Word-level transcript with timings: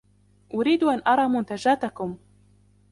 أريد 0.53 0.83
أن 0.83 1.01
أرى 1.07 1.27
منتجاتكم. 1.29 2.17